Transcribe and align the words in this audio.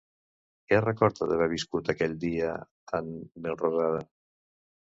Què 0.71 0.79
recorda 0.85 1.27
d'haver 1.31 1.49
viscut 1.51 1.93
aquell 1.95 2.17
dia 2.25 2.49
en 3.01 3.13
Melrosada? 3.45 4.05